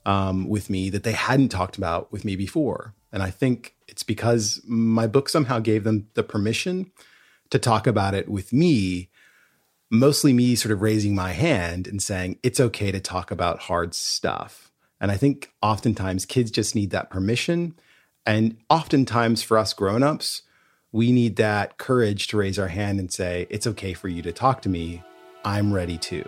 um, 0.06 0.48
with 0.48 0.70
me 0.70 0.90
that 0.90 1.04
they 1.04 1.12
hadn't 1.12 1.50
talked 1.50 1.78
about 1.78 2.12
with 2.12 2.24
me 2.24 2.36
before. 2.36 2.94
And 3.12 3.22
I 3.22 3.30
think 3.30 3.76
it's 3.88 4.04
because 4.04 4.62
my 4.66 5.08
book 5.08 5.30
somehow 5.30 5.60
gave 5.60 5.84
them 5.84 6.08
the 6.14 6.24
permission 6.24 6.92
to 7.50 7.60
talk 7.60 7.88
about 7.88 8.14
it 8.14 8.28
with 8.30 8.52
me, 8.52 9.10
mostly 9.90 10.34
me 10.34 10.56
sort 10.56 10.72
of 10.72 10.82
raising 10.82 11.16
my 11.16 11.32
hand 11.32 11.88
and 11.88 12.02
saying, 12.02 12.40
it's 12.44 12.60
okay 12.60 12.92
to 12.92 13.00
talk 13.00 13.32
about 13.32 13.60
hard 13.60 13.94
stuff. 13.94 14.72
And 15.00 15.12
I 15.12 15.18
think 15.18 15.52
oftentimes 15.62 16.26
kids 16.26 16.52
just 16.52 16.76
need 16.76 16.90
that 16.92 17.10
permission 17.10 17.76
and 18.28 18.58
oftentimes 18.70 19.42
for 19.42 19.58
us 19.58 19.74
grown-ups, 19.74 20.44
we 20.92 21.12
need 21.12 21.38
that 21.38 21.78
courage 21.78 22.28
to 22.28 22.38
raise 22.38 22.60
our 22.60 22.68
hand 22.68 23.00
and 23.00 23.12
say, 23.12 23.48
"It's 23.50 23.66
okay 23.66 23.94
for 23.94 24.10
you 24.10 24.22
to 24.22 24.32
talk 24.32 24.62
to 24.64 24.70
me. 24.70 25.02
I'm 25.44 25.74
ready 25.74 25.98
to." 25.98 26.24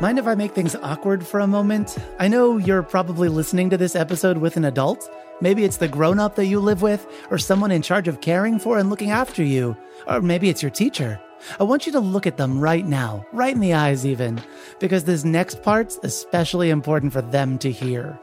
Mind 0.00 0.18
if 0.18 0.26
I 0.26 0.34
make 0.34 0.52
things 0.52 0.74
awkward 0.82 1.24
for 1.24 1.40
a 1.40 1.46
moment? 1.46 1.96
I 2.18 2.28
know 2.28 2.58
you're 2.58 2.82
probably 2.82 3.28
listening 3.28 3.70
to 3.70 3.78
this 3.78 3.96
episode 3.96 4.38
with 4.38 4.56
an 4.56 4.64
adult. 4.64 5.08
Maybe 5.40 5.64
it's 5.64 5.78
the 5.78 5.88
grown 5.88 6.18
up 6.18 6.34
that 6.36 6.46
you 6.46 6.60
live 6.60 6.82
with, 6.82 7.06
or 7.30 7.38
someone 7.38 7.70
in 7.70 7.80
charge 7.80 8.08
of 8.08 8.20
caring 8.20 8.58
for 8.58 8.78
and 8.78 8.90
looking 8.90 9.10
after 9.10 9.42
you, 9.42 9.76
or 10.06 10.20
maybe 10.20 10.48
it's 10.48 10.62
your 10.62 10.70
teacher. 10.70 11.20
I 11.58 11.64
want 11.64 11.86
you 11.86 11.92
to 11.92 12.00
look 12.00 12.26
at 12.26 12.36
them 12.36 12.60
right 12.60 12.86
now, 12.86 13.26
right 13.32 13.54
in 13.54 13.60
the 13.60 13.74
eyes, 13.74 14.06
even, 14.06 14.40
because 14.80 15.04
this 15.04 15.24
next 15.24 15.62
part's 15.62 15.98
especially 16.02 16.70
important 16.70 17.12
for 17.12 17.22
them 17.22 17.58
to 17.58 17.70
hear. 17.70 18.18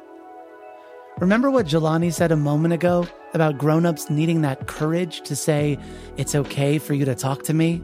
Remember 1.20 1.52
what 1.52 1.68
Jelani 1.68 2.12
said 2.12 2.32
a 2.32 2.36
moment 2.36 2.74
ago 2.74 3.08
about 3.34 3.58
grown-ups 3.58 4.10
needing 4.10 4.42
that 4.42 4.68
courage 4.68 5.22
to 5.22 5.36
say, 5.36 5.78
it's 6.18 6.34
okay 6.34 6.80
for 6.80 6.94
you 6.94 7.06
to 7.06 7.14
talk 7.14 7.44
to 7.44 7.54
me? 7.54 7.84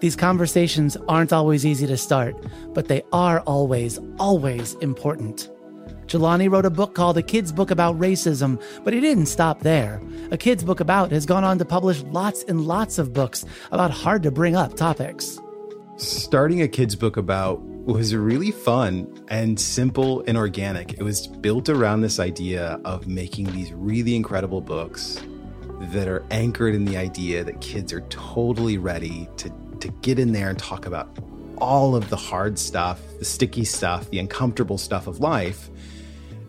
These 0.00 0.16
conversations 0.16 0.96
aren't 1.08 1.32
always 1.32 1.64
easy 1.64 1.86
to 1.86 1.96
start, 1.96 2.34
but 2.74 2.88
they 2.88 3.02
are 3.12 3.40
always, 3.40 4.00
always 4.18 4.74
important. 4.76 5.48
Jelani 6.10 6.50
wrote 6.50 6.66
a 6.66 6.70
book 6.70 6.96
called 6.96 7.16
A 7.18 7.22
Kid's 7.22 7.52
Book 7.52 7.70
About 7.70 7.96
Racism, 7.96 8.60
but 8.82 8.92
he 8.92 8.98
didn't 8.98 9.26
stop 9.26 9.60
there. 9.60 10.02
A 10.32 10.36
Kid's 10.36 10.64
Book 10.64 10.80
About 10.80 11.12
has 11.12 11.24
gone 11.24 11.44
on 11.44 11.56
to 11.58 11.64
publish 11.64 12.02
lots 12.02 12.42
and 12.42 12.62
lots 12.62 12.98
of 12.98 13.12
books 13.12 13.44
about 13.70 13.92
hard 13.92 14.24
to 14.24 14.32
bring 14.32 14.56
up 14.56 14.74
topics. 14.74 15.38
Starting 15.98 16.62
a 16.62 16.66
kid's 16.66 16.96
book 16.96 17.16
about 17.16 17.60
was 17.62 18.12
really 18.12 18.50
fun 18.50 19.24
and 19.28 19.60
simple 19.60 20.24
and 20.26 20.36
organic. 20.36 20.94
It 20.94 21.04
was 21.04 21.28
built 21.28 21.68
around 21.68 22.00
this 22.00 22.18
idea 22.18 22.80
of 22.84 23.06
making 23.06 23.52
these 23.52 23.72
really 23.72 24.16
incredible 24.16 24.60
books 24.60 25.22
that 25.92 26.08
are 26.08 26.24
anchored 26.32 26.74
in 26.74 26.86
the 26.86 26.96
idea 26.96 27.44
that 27.44 27.60
kids 27.60 27.92
are 27.92 28.00
totally 28.08 28.78
ready 28.78 29.28
to, 29.36 29.52
to 29.78 29.88
get 30.02 30.18
in 30.18 30.32
there 30.32 30.50
and 30.50 30.58
talk 30.58 30.86
about 30.86 31.16
all 31.58 31.94
of 31.94 32.08
the 32.10 32.16
hard 32.16 32.58
stuff, 32.58 33.00
the 33.18 33.24
sticky 33.24 33.64
stuff, 33.64 34.10
the 34.10 34.18
uncomfortable 34.18 34.78
stuff 34.78 35.06
of 35.06 35.20
life, 35.20 35.69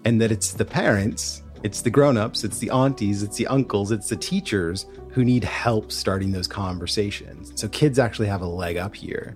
and 0.06 0.22
that 0.22 0.32
it's 0.32 0.54
the 0.54 0.66
parents, 0.66 1.44
it's 1.64 1.82
the 1.82 1.90
grown-ups, 1.90 2.44
it's 2.44 2.60
the 2.60 2.70
aunties, 2.70 3.24
it's 3.24 3.38
the 3.38 3.48
uncles, 3.48 3.92
it's 3.92 4.10
the 4.10 4.16
teachers 4.16 4.86
who 5.10 5.24
need 5.24 5.44
help 5.44 5.92
starting 5.92 6.32
those 6.32 6.48
conversations. 6.48 7.52
So 7.56 7.68
kids 7.68 8.00
actually 8.00 8.28
have 8.28 8.42
a 8.42 8.48
leg 8.48 8.78
up 8.78 8.96
here 8.96 9.36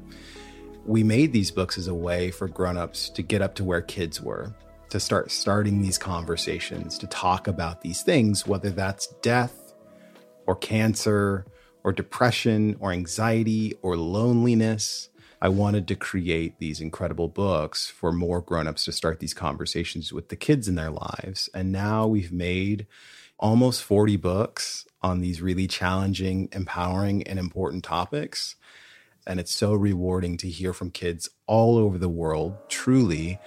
we 0.85 1.03
made 1.03 1.33
these 1.33 1.51
books 1.51 1.77
as 1.77 1.87
a 1.87 1.93
way 1.93 2.29
for 2.31 2.47
grown-ups 2.47 3.09
to 3.09 3.23
get 3.23 3.41
up 3.41 3.55
to 3.55 3.63
where 3.63 3.81
kids 3.81 4.21
were 4.21 4.53
to 4.89 4.99
start 4.99 5.31
starting 5.31 5.81
these 5.81 5.97
conversations 5.97 6.97
to 6.99 7.07
talk 7.07 7.47
about 7.47 7.81
these 7.81 8.03
things 8.03 8.45
whether 8.45 8.69
that's 8.69 9.07
death 9.21 9.73
or 10.45 10.55
cancer 10.55 11.45
or 11.83 11.91
depression 11.91 12.75
or 12.79 12.91
anxiety 12.91 13.73
or 13.81 13.97
loneliness 13.97 15.09
i 15.41 15.49
wanted 15.49 15.87
to 15.87 15.95
create 15.95 16.57
these 16.59 16.81
incredible 16.81 17.27
books 17.27 17.87
for 17.87 18.11
more 18.11 18.41
grown-ups 18.41 18.85
to 18.85 18.91
start 18.91 19.19
these 19.19 19.33
conversations 19.33 20.11
with 20.11 20.29
the 20.29 20.35
kids 20.35 20.67
in 20.67 20.75
their 20.75 20.91
lives 20.91 21.49
and 21.53 21.71
now 21.71 22.07
we've 22.07 22.31
made 22.31 22.87
almost 23.37 23.83
40 23.83 24.17
books 24.17 24.85
on 25.01 25.21
these 25.21 25.41
really 25.41 25.67
challenging 25.67 26.49
empowering 26.51 27.23
and 27.23 27.37
important 27.37 27.83
topics 27.83 28.55
and 29.27 29.39
it's 29.39 29.53
so 29.53 29.73
rewarding 29.73 30.37
to 30.37 30.49
hear 30.49 30.73
from 30.73 30.91
kids 30.91 31.29
all 31.47 31.77
over 31.77 31.97
the 31.97 32.09
world, 32.09 32.55
truly, 32.69 33.39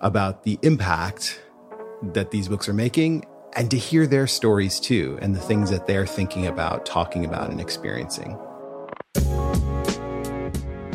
about 0.00 0.44
the 0.44 0.58
impact 0.62 1.40
that 2.02 2.30
these 2.30 2.48
books 2.48 2.68
are 2.68 2.74
making 2.74 3.24
and 3.54 3.70
to 3.70 3.78
hear 3.78 4.06
their 4.06 4.26
stories 4.26 4.78
too 4.78 5.18
and 5.22 5.34
the 5.34 5.40
things 5.40 5.70
that 5.70 5.86
they're 5.86 6.06
thinking 6.06 6.46
about, 6.46 6.84
talking 6.84 7.24
about, 7.24 7.50
and 7.50 7.60
experiencing. 7.60 8.38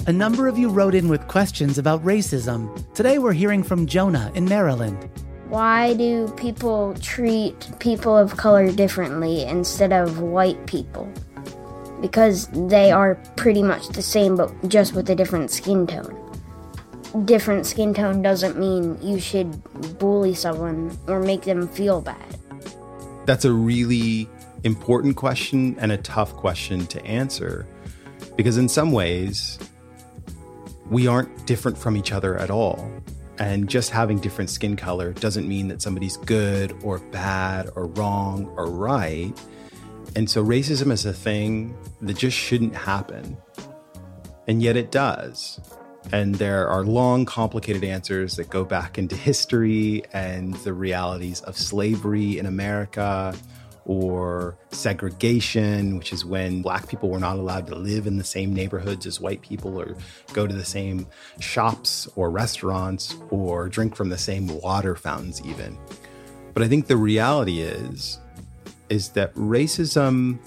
A 0.09 0.11
number 0.11 0.47
of 0.47 0.57
you 0.57 0.69
wrote 0.69 0.95
in 0.95 1.07
with 1.07 1.27
questions 1.27 1.77
about 1.77 2.03
racism. 2.03 2.83
Today 2.95 3.19
we're 3.19 3.31
hearing 3.31 3.61
from 3.61 3.85
Jonah 3.85 4.31
in 4.33 4.43
Maryland. 4.43 5.07
Why 5.49 5.93
do 5.93 6.27
people 6.35 6.95
treat 6.95 7.69
people 7.77 8.17
of 8.17 8.35
color 8.35 8.71
differently 8.71 9.43
instead 9.43 9.93
of 9.93 10.19
white 10.19 10.65
people? 10.65 11.07
Because 12.01 12.47
they 12.47 12.89
are 12.89 13.21
pretty 13.35 13.61
much 13.61 13.89
the 13.89 14.01
same, 14.01 14.35
but 14.35 14.51
just 14.67 14.95
with 14.95 15.07
a 15.11 15.15
different 15.15 15.51
skin 15.51 15.85
tone. 15.85 16.17
Different 17.25 17.67
skin 17.67 17.93
tone 17.93 18.23
doesn't 18.23 18.57
mean 18.57 18.99
you 19.03 19.19
should 19.19 19.61
bully 19.99 20.33
someone 20.33 20.97
or 21.05 21.19
make 21.19 21.43
them 21.43 21.67
feel 21.67 22.01
bad. 22.01 22.35
That's 23.27 23.45
a 23.45 23.53
really 23.53 24.27
important 24.63 25.17
question 25.17 25.77
and 25.77 25.91
a 25.91 25.97
tough 25.97 26.33
question 26.33 26.87
to 26.87 27.05
answer 27.05 27.67
because, 28.35 28.57
in 28.57 28.67
some 28.67 28.91
ways, 28.91 29.59
we 30.89 31.07
aren't 31.07 31.45
different 31.45 31.77
from 31.77 31.95
each 31.95 32.11
other 32.11 32.37
at 32.37 32.49
all. 32.49 32.89
And 33.37 33.69
just 33.69 33.91
having 33.91 34.19
different 34.19 34.49
skin 34.49 34.75
color 34.75 35.13
doesn't 35.13 35.47
mean 35.47 35.69
that 35.69 35.81
somebody's 35.81 36.17
good 36.17 36.75
or 36.83 36.99
bad 36.99 37.69
or 37.75 37.85
wrong 37.85 38.47
or 38.57 38.69
right. 38.69 39.31
And 40.15 40.29
so 40.29 40.43
racism 40.43 40.91
is 40.91 41.05
a 41.05 41.13
thing 41.13 41.77
that 42.01 42.17
just 42.17 42.35
shouldn't 42.35 42.75
happen. 42.75 43.37
And 44.47 44.61
yet 44.61 44.75
it 44.75 44.91
does. 44.91 45.59
And 46.11 46.35
there 46.35 46.67
are 46.67 46.83
long, 46.83 47.25
complicated 47.25 47.83
answers 47.83 48.35
that 48.37 48.49
go 48.49 48.65
back 48.65 48.97
into 48.97 49.15
history 49.15 50.03
and 50.11 50.55
the 50.55 50.73
realities 50.73 51.41
of 51.41 51.57
slavery 51.57 52.39
in 52.39 52.45
America 52.45 53.35
or 53.89 54.55
segregation, 54.69 55.97
which 55.97 56.13
is 56.13 56.23
when 56.23 56.61
black 56.61 56.87
people 56.87 57.09
were 57.09 57.17
not 57.17 57.37
allowed 57.37 57.65
to 57.65 57.73
live 57.73 58.05
in 58.05 58.17
the 58.17 58.23
same 58.23 58.53
neighborhoods 58.53 59.07
as 59.07 59.19
white 59.19 59.41
people 59.41 59.81
or 59.81 59.97
go 60.31 60.45
to 60.45 60.53
the 60.53 60.63
same 60.63 61.07
shops 61.39 62.07
or 62.15 62.29
restaurants 62.29 63.15
or 63.31 63.67
drink 63.67 63.95
from 63.95 64.09
the 64.09 64.17
same 64.17 64.45
water 64.61 64.95
fountains 64.95 65.41
even. 65.43 65.75
But 66.53 66.61
I 66.61 66.67
think 66.67 66.85
the 66.85 66.97
reality 66.97 67.61
is 67.61 68.19
is 68.89 69.09
that 69.09 69.33
racism 69.33 70.37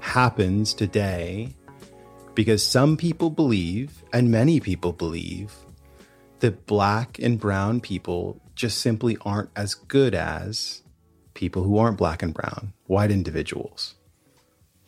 happens 0.00 0.74
today 0.74 1.54
because 2.34 2.62
some 2.62 2.98
people 2.98 3.30
believe 3.30 4.04
and 4.12 4.30
many 4.30 4.60
people 4.60 4.92
believe 4.92 5.54
that 6.40 6.66
black 6.66 7.18
and 7.18 7.40
brown 7.40 7.80
people 7.80 8.38
just 8.54 8.80
simply 8.80 9.16
aren't 9.22 9.48
as 9.56 9.72
good 9.72 10.14
as 10.14 10.83
people 11.34 11.64
who 11.64 11.76
aren't 11.76 11.98
black 11.98 12.22
and 12.22 12.32
brown, 12.32 12.72
white 12.86 13.10
individuals, 13.10 13.94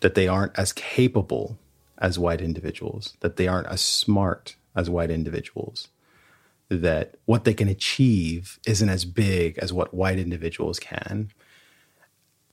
that 0.00 0.14
they 0.14 0.28
aren't 0.28 0.56
as 0.58 0.72
capable 0.72 1.58
as 1.98 2.18
white 2.18 2.40
individuals, 2.40 3.16
that 3.20 3.36
they 3.36 3.48
aren't 3.48 3.66
as 3.68 3.80
smart 3.80 4.56
as 4.74 4.88
white 4.88 5.10
individuals, 5.10 5.88
that 6.68 7.14
what 7.24 7.44
they 7.44 7.54
can 7.54 7.68
achieve 7.68 8.58
isn't 8.66 8.88
as 8.88 9.04
big 9.04 9.58
as 9.58 9.72
what 9.72 9.94
white 9.94 10.18
individuals 10.18 10.78
can. 10.78 11.30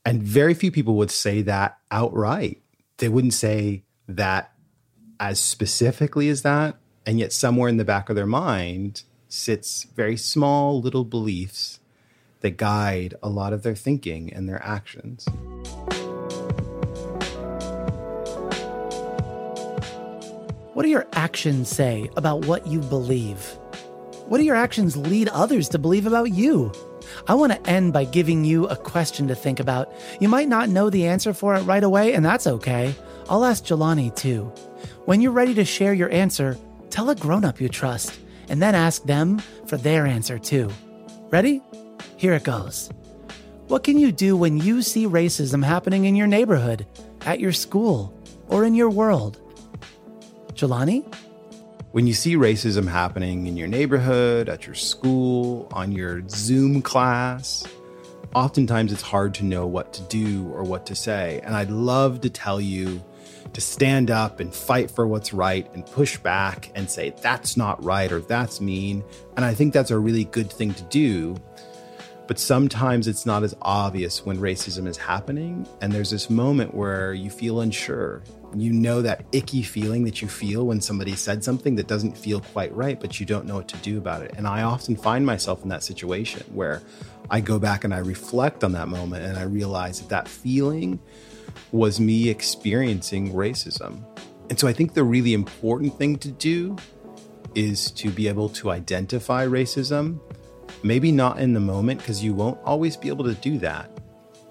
And 0.06 0.22
very 0.22 0.54
few 0.54 0.72
people 0.72 0.96
would 0.96 1.12
say 1.12 1.42
that 1.44 1.78
outright. 1.92 2.62
They 2.98 3.10
wouldn't 3.10 3.34
say 3.34 3.84
that 4.08 4.54
as 5.20 5.40
specifically 5.40 6.30
as 6.30 6.42
that. 6.44 6.78
And 7.06 7.20
yet, 7.20 7.34
somewhere 7.34 7.70
in 7.70 7.78
the 7.78 7.86
back 7.86 8.10
of 8.10 8.16
their 8.16 8.26
mind 8.26 9.04
sits 9.28 9.84
very 9.96 10.16
small 10.16 10.80
little 10.80 11.04
beliefs 11.04 11.80
that 12.44 12.58
guide 12.58 13.16
a 13.24 13.30
lot 13.30 13.54
of 13.54 13.64
their 13.64 13.76
thinking 13.76 14.32
and 14.32 14.48
their 14.48 14.64
actions. 14.64 15.26
What 20.74 20.84
do 20.84 20.90
your 20.90 21.08
actions 21.14 21.70
say 21.70 22.10
about 22.18 22.46
what 22.46 22.68
you 22.68 22.80
believe? 22.80 23.40
What 24.28 24.38
do 24.38 24.44
your 24.44 24.56
actions 24.56 24.98
lead 24.98 25.30
others 25.30 25.70
to 25.70 25.80
believe 25.80 26.06
about 26.06 26.32
you? 26.32 26.72
I 27.28 27.36
want 27.36 27.52
to 27.54 27.70
end 27.70 27.94
by 27.94 28.06
giving 28.06 28.44
you 28.44 28.68
a 28.68 28.76
question 28.76 29.28
to 29.28 29.36
think 29.36 29.60
about. 29.60 29.94
You 30.20 30.30
might 30.30 30.48
not 30.48 30.70
know 30.70 30.90
the 30.90 31.06
answer 31.06 31.34
for 31.34 31.56
it 31.56 31.62
right 31.62 31.84
away, 31.84 32.14
and 32.14 32.26
that's 32.26 32.48
okay. 32.48 32.96
I'll 33.30 33.46
ask 33.46 33.64
Jelani 33.64 34.16
too. 34.16 34.46
When 35.06 35.22
you're 35.22 35.32
ready 35.32 35.54
to 35.54 35.66
share 35.66 35.94
your 35.94 36.10
answer, 36.10 36.58
tell 36.90 37.10
a 37.10 37.16
grown 37.16 37.46
up 37.46 37.62
you 37.62 37.70
trust, 37.70 38.20
and 38.50 38.62
then 38.62 38.76
ask 38.76 39.04
them 39.04 39.40
for 39.68 39.78
their 39.78 40.06
answer 40.06 40.40
too. 40.40 40.70
Ready? 41.30 41.62
Here 42.24 42.32
it 42.32 42.46
goes. 42.46 42.90
What 43.68 43.84
can 43.84 43.98
you 43.98 44.14
do 44.14 44.38
when 44.38 44.56
you 44.56 44.82
see 44.82 45.08
racism 45.08 45.62
happening 45.62 46.06
in 46.06 46.16
your 46.16 46.26
neighborhood, 46.26 46.88
at 47.26 47.42
your 47.42 47.52
school, 47.52 48.18
or 48.48 48.64
in 48.64 48.76
your 48.76 48.90
world? 48.90 49.42
Jelani? 50.54 51.04
When 51.92 52.08
you 52.08 52.14
see 52.14 52.38
racism 52.38 52.88
happening 52.88 53.46
in 53.48 53.58
your 53.58 53.68
neighborhood, 53.68 54.48
at 54.48 54.66
your 54.66 54.74
school, 54.74 55.68
on 55.74 55.92
your 55.92 56.26
Zoom 56.30 56.82
class, 56.82 57.68
oftentimes 58.34 58.94
it's 58.94 59.02
hard 59.02 59.34
to 59.34 59.44
know 59.44 59.68
what 59.68 59.92
to 59.92 60.02
do 60.04 60.50
or 60.54 60.64
what 60.64 60.86
to 60.86 60.96
say. 60.96 61.42
And 61.44 61.54
I'd 61.54 61.72
love 61.72 62.22
to 62.22 62.30
tell 62.30 62.62
you 62.62 63.04
to 63.52 63.60
stand 63.60 64.10
up 64.10 64.40
and 64.40 64.56
fight 64.56 64.90
for 64.90 65.06
what's 65.06 65.34
right 65.34 65.70
and 65.74 65.86
push 65.86 66.16
back 66.16 66.72
and 66.74 66.90
say, 66.90 67.14
that's 67.22 67.58
not 67.58 67.84
right 67.84 68.10
or 68.14 68.22
that's 68.22 68.62
mean. 68.62 69.04
And 69.36 69.44
I 69.44 69.54
think 69.54 69.74
that's 69.74 69.92
a 69.92 70.00
really 70.00 70.24
good 70.24 70.50
thing 70.50 70.74
to 70.76 70.84
do. 70.84 71.36
But 72.26 72.40
sometimes 72.40 73.08
it's 73.08 73.26
not 73.26 73.44
as 73.44 73.54
obvious 73.62 74.26
when 74.26 74.38
racism 74.38 74.88
is 74.88 74.96
happening. 74.96 75.68
And 75.82 75.92
there's 75.92 76.10
this 76.10 76.30
moment 76.30 76.74
where 76.74 77.14
you 77.14 77.30
feel 77.30 77.60
unsure. 77.60 78.24
You 78.56 78.72
know 78.72 79.02
that 79.02 79.26
icky 79.34 79.62
feeling 79.62 80.06
that 80.06 80.22
you 80.22 80.30
feel 80.30 80.68
when 80.68 80.80
somebody 80.80 81.16
said 81.16 81.44
something 81.44 81.76
that 81.76 81.88
doesn't 81.88 82.18
feel 82.18 82.40
quite 82.40 82.74
right, 82.74 83.00
but 83.00 83.20
you 83.20 83.26
don't 83.26 83.46
know 83.46 83.56
what 83.56 83.68
to 83.70 83.78
do 83.78 83.98
about 83.98 84.22
it. 84.22 84.36
And 84.38 84.48
I 84.48 84.64
often 84.64 84.96
find 84.96 85.26
myself 85.26 85.64
in 85.64 85.70
that 85.70 85.84
situation 85.84 86.44
where 86.54 86.82
I 87.30 87.42
go 87.42 87.60
back 87.60 87.84
and 87.84 87.94
I 87.94 87.98
reflect 87.98 88.64
on 88.64 88.72
that 88.74 88.88
moment 88.88 89.26
and 89.26 89.38
I 89.38 89.44
realize 89.44 90.00
that 90.00 90.10
that 90.10 90.28
feeling 90.28 91.00
was 91.72 92.00
me 92.00 92.30
experiencing 92.30 93.34
racism. 93.34 94.04
And 94.50 94.60
so 94.60 94.68
I 94.68 94.74
think 94.74 94.94
the 94.94 95.04
really 95.04 95.34
important 95.34 95.98
thing 95.98 96.18
to 96.20 96.32
do 96.32 96.78
is 97.56 97.92
to 97.92 98.10
be 98.10 98.28
able 98.28 98.50
to 98.50 98.72
identify 98.72 99.46
racism 99.46 100.20
Maybe 100.84 101.12
not 101.12 101.40
in 101.40 101.54
the 101.54 101.60
moment 101.60 102.00
because 102.02 102.24
you 102.24 102.34
won't 102.34 102.60
always 102.66 102.98
be 102.98 103.08
able 103.08 103.24
to 103.26 103.34
do 103.36 103.58
that, 103.60 103.90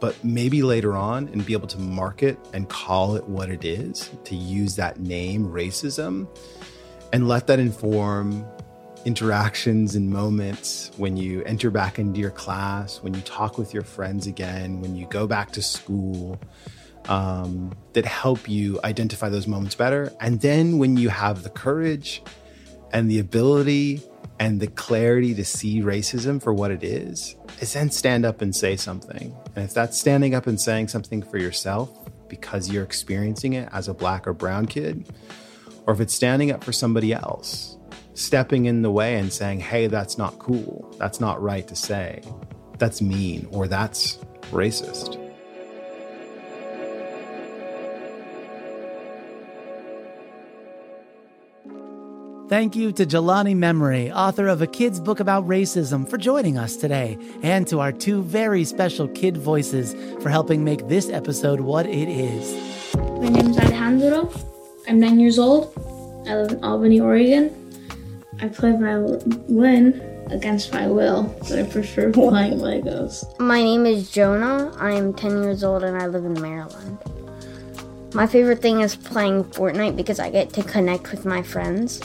but 0.01 0.17
maybe 0.25 0.63
later 0.63 0.95
on 0.95 1.29
and 1.29 1.45
be 1.45 1.53
able 1.53 1.69
to 1.69 1.79
mark 1.79 2.23
it 2.23 2.39
and 2.55 2.69
call 2.69 3.17
it 3.17 3.29
what 3.29 3.51
it 3.51 3.65
is, 3.65 4.11
to 4.25 4.35
use 4.35 4.75
that 4.77 4.99
name, 4.99 5.47
racism, 5.47 6.27
and 7.13 7.29
let 7.29 7.47
that 7.49 7.59
inform 7.59 8.47
interactions 9.05 9.95
and 9.95 10.09
moments 10.09 10.91
when 10.97 11.17
you 11.17 11.43
enter 11.45 11.71
back 11.71 11.99
into 11.99 12.21
your 12.21 12.31
class, 12.31 13.03
when 13.03 13.13
you 13.13 13.21
talk 13.23 13.59
with 13.59 13.75
your 13.75 13.83
friends 13.83 14.27
again, 14.27 14.81
when 14.81 14.97
you 14.97 15.07
go 15.07 15.27
back 15.27 15.51
to 15.51 15.61
school, 15.61 16.41
um, 17.09 17.73
that 17.93 18.07
help 18.07 18.49
you 18.49 18.79
identify 18.85 19.29
those 19.29 19.47
moments 19.47 19.75
better. 19.75 20.13
And 20.21 20.41
then 20.41 20.79
when 20.79 20.97
you 20.97 21.09
have 21.09 21.43
the 21.43 21.51
courage 21.51 22.23
and 22.93 23.11
the 23.11 23.19
ability 23.19 24.03
and 24.39 24.61
the 24.61 24.67
clarity 24.67 25.35
to 25.35 25.45
see 25.45 25.83
racism 25.83 26.43
for 26.43 26.53
what 26.53 26.71
it 26.71 26.83
is, 26.83 27.37
is 27.61 27.73
then 27.75 27.91
stand 27.91 28.25
up 28.25 28.43
and 28.43 28.55
say 28.55 28.77
something. 28.77 29.35
And 29.55 29.65
if 29.65 29.75
that's 29.75 29.99
standing 29.99 30.35
up 30.35 30.47
and 30.47 30.61
saying 30.61 30.89
something 30.89 31.23
for 31.23 31.39
yourself 31.39 31.91
because 32.29 32.71
you're 32.71 32.85
experiencing 32.85 33.53
it 33.53 33.69
as 33.73 33.89
a 33.89 33.95
black 33.95 34.27
or 34.27 34.33
brown 34.33 34.67
kid, 34.67 35.09
or 35.87 35.95
if 35.95 36.01
it's 36.01 36.15
standing 36.15 36.51
up 36.51 36.65
for 36.65 36.73
somebody 36.73 37.13
else, 37.13 37.77
stepping 38.15 38.67
in 38.67 38.83
the 38.83 38.91
way 38.91 39.19
and 39.19 39.33
saying, 39.33 39.61
hey, 39.61 39.87
that's 39.87 40.19
not 40.19 40.39
cool, 40.39 40.95
that's 40.99 41.21
not 41.21 41.41
right 41.41 41.69
to 41.69 41.77
say, 41.77 42.23
that's 42.79 43.01
mean, 43.01 43.47
or 43.51 43.69
that's 43.69 44.17
racist. 44.51 45.22
Thank 52.53 52.77
you 52.77 52.93
to 52.93 53.07
Jelani 53.07 53.57
Memory, 53.57 54.13
author 54.13 54.47
of 54.47 54.61
a 54.61 54.67
kid's 54.67 55.01
book 55.01 55.21
about 55.21 55.49
racism, 55.49 56.07
for 56.07 56.19
joining 56.19 56.59
us 56.59 56.77
today, 56.77 57.17
and 57.43 57.67
to 57.69 57.81
our 57.81 57.93
two 57.93 58.23
very 58.23 58.63
special 58.65 59.09
kid 59.09 59.39
voices 59.39 59.95
for 60.23 60.29
helping 60.29 60.63
make 60.63 60.87
this 60.87 61.09
episode 61.09 61.61
what 61.63 61.87
it 61.87 62.11
is. 62.11 62.95
My 62.95 63.31
name 63.31 63.49
is 63.49 63.59
Alejandro. 63.59 64.31
I'm 64.87 65.01
nine 65.01 65.19
years 65.19 65.39
old. 65.39 65.73
I 66.29 66.35
live 66.35 66.51
in 66.53 66.63
Albany, 66.63 67.01
Oregon. 67.01 67.73
I 68.43 68.49
play 68.49 68.73
violin 68.73 70.03
against 70.31 70.75
my 70.75 70.87
will, 70.87 71.35
but 71.49 71.59
I 71.59 71.63
prefer 71.63 72.13
playing 72.13 72.59
Legos. 72.59 73.25
My 73.41 73.63
name 73.63 73.87
is 73.87 74.11
Jonah. 74.11 74.77
I 74.77 74.91
am 74.91 75.15
10 75.15 75.43
years 75.43 75.65
old 75.65 75.85
and 75.85 75.97
I 75.97 76.07
live 76.07 76.27
in 76.27 76.35
Maryland. 76.35 76.99
My 78.13 78.27
favorite 78.27 78.61
thing 78.61 78.83
is 78.83 78.95
playing 78.95 79.45
Fortnite 79.45 79.97
because 79.97 80.21
I 80.21 80.29
get 80.29 80.53
to 80.53 80.63
connect 80.63 81.13
with 81.13 81.25
my 81.25 81.43
friends. 81.43 82.03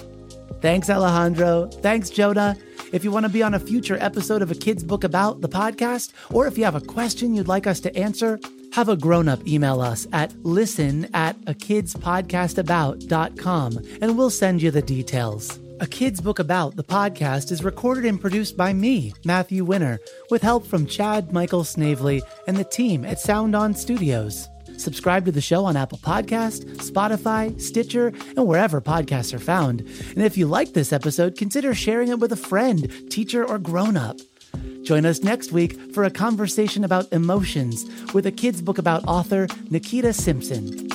Thanks, 0.61 0.89
Alejandro. 0.89 1.67
Thanks, 1.67 2.09
Jonah. 2.09 2.57
If 2.91 3.03
you 3.03 3.11
want 3.11 3.25
to 3.25 3.31
be 3.31 3.43
on 3.43 3.53
a 3.53 3.59
future 3.59 3.97
episode 3.99 4.41
of 4.41 4.49
A 4.49 4.55
Kid's 4.55 4.83
Book 4.83 5.03
About 5.03 5.41
the 5.41 5.49
podcast, 5.49 6.13
or 6.31 6.47
if 6.47 6.57
you 6.57 6.63
have 6.63 6.73
a 6.75 6.81
question 6.81 7.35
you'd 7.35 7.47
like 7.47 7.67
us 7.67 7.79
to 7.81 7.95
answer, 7.95 8.39
Have 8.73 8.89
a 8.89 8.97
grown 8.97 9.27
up 9.27 9.45
email 9.47 9.81
us 9.81 10.07
at 10.13 10.33
listen 10.43 11.07
at 11.13 11.35
a 11.47 11.53
kidspodcastabout.com 11.53 13.79
and 14.01 14.17
we'll 14.17 14.29
send 14.29 14.61
you 14.61 14.71
the 14.71 14.81
details. 14.83 15.59
A 15.79 15.87
Kid's 15.87 16.21
Book 16.21 16.39
About, 16.39 16.75
the 16.75 16.83
podcast, 16.83 17.51
is 17.51 17.63
recorded 17.63 18.05
and 18.05 18.19
produced 18.21 18.57
by 18.57 18.73
me, 18.73 19.13
Matthew 19.23 19.63
Winner, 19.63 19.99
with 20.29 20.41
help 20.41 20.65
from 20.65 20.85
Chad 20.85 21.31
Michael 21.31 21.63
Snavely 21.63 22.21
and 22.47 22.57
the 22.57 22.63
team 22.63 23.05
at 23.05 23.19
Sound 23.19 23.55
On 23.55 23.73
Studios. 23.73 24.47
Subscribe 24.77 25.25
to 25.25 25.31
the 25.31 25.41
show 25.41 25.65
on 25.65 25.75
Apple 25.75 25.97
Podcast, 25.97 26.65
Spotify, 26.77 27.59
Stitcher, 27.59 28.07
and 28.35 28.47
wherever 28.47 28.79
podcasts 28.79 29.33
are 29.33 29.39
found. 29.39 29.81
And 29.81 30.23
if 30.23 30.37
you 30.37 30.47
like 30.47 30.73
this 30.73 30.93
episode, 30.93 31.37
consider 31.37 31.73
sharing 31.73 32.09
it 32.09 32.19
with 32.19 32.31
a 32.31 32.37
friend, 32.37 32.91
teacher, 33.09 33.43
or 33.45 33.59
grown 33.59 33.97
up. 33.97 34.17
Join 34.83 35.05
us 35.05 35.21
next 35.21 35.51
week 35.51 35.93
for 35.93 36.03
a 36.05 36.09
conversation 36.09 36.83
about 36.83 37.11
emotions 37.11 37.85
with 38.13 38.25
a 38.25 38.31
kid's 38.31 38.61
book 38.61 38.77
about 38.77 39.05
author 39.05 39.47
Nikita 39.69 40.13
Simpson. 40.13 40.86